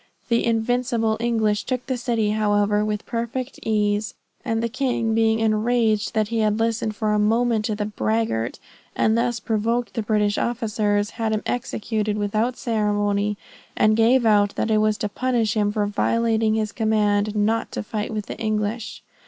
The 0.29 0.43
invincible 0.43 1.15
English 1.19 1.63
took 1.65 1.85
the 1.85 1.95
city, 1.95 2.31
however, 2.31 2.83
with 2.83 3.05
perfect 3.05 3.59
ease; 3.61 4.15
and 4.43 4.63
the 4.63 4.67
king 4.67 5.13
being 5.13 5.39
enraged 5.39 6.15
that 6.15 6.29
he 6.29 6.39
had 6.39 6.59
listened 6.59 6.95
for 6.95 7.13
a 7.13 7.19
moment 7.19 7.65
to 7.65 7.75
the 7.75 7.85
braggart, 7.85 8.57
and 8.95 9.15
thus 9.15 9.39
provoked 9.39 9.93
the 9.93 10.01
British 10.01 10.39
officers, 10.39 11.11
had 11.11 11.33
him 11.33 11.43
executed 11.45 12.17
without 12.17 12.57
ceremony, 12.57 13.37
and 13.77 13.95
gave 13.95 14.25
out 14.25 14.55
that 14.55 14.71
it 14.71 14.79
was 14.79 14.97
to 14.97 15.07
punish 15.07 15.53
him 15.55 15.71
for 15.71 15.85
violating 15.85 16.55
his 16.55 16.71
command 16.71 17.35
'not 17.35 17.71
to 17.73 17.83
fight 17.83 18.11
the 18.25 18.39
English.' 18.39 19.03